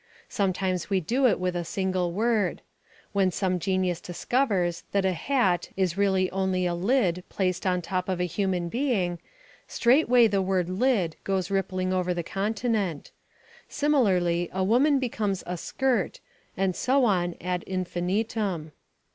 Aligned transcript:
Sometimes 0.29 0.89
we 0.89 0.99
do 0.99 1.27
it 1.27 1.39
with 1.39 1.55
a 1.55 1.63
single 1.63 2.11
word. 2.11 2.63
When 3.13 3.29
some 3.29 3.59
genius 3.59 4.01
discovers 4.01 4.83
that 4.93 5.05
a 5.05 5.13
"hat" 5.13 5.69
is 5.77 5.95
really 5.95 6.27
only 6.31 6.65
"a 6.65 6.73
lid" 6.73 7.23
placed 7.29 7.67
on 7.67 7.83
top 7.83 8.09
of 8.09 8.19
a 8.19 8.23
human 8.23 8.67
being, 8.67 9.19
straightway 9.67 10.25
the 10.25 10.41
word 10.41 10.69
"lid" 10.69 11.17
goes 11.23 11.51
rippling 11.51 11.93
over 11.93 12.15
the 12.15 12.23
continent. 12.23 13.11
Similarly 13.69 14.49
a 14.51 14.63
woman 14.63 14.97
becomes 14.97 15.43
a 15.45 15.55
"skirt," 15.55 16.19
and 16.57 16.75
so 16.75 17.05
on 17.05 17.35
ad 17.39 17.61
infinitum. 17.67 18.71